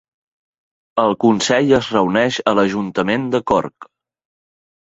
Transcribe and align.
El 1.01 1.13
consell 1.25 1.69
es 1.79 1.89
reuneix 1.97 2.39
a 2.53 2.57
l'ajuntament 2.61 3.29
de 3.37 3.43
Cork. 3.53 3.89